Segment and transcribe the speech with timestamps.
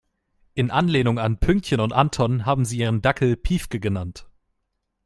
[0.55, 4.27] In Anlehnung an Pünktchen und Anton haben sie ihren Dackel Piefke genannt.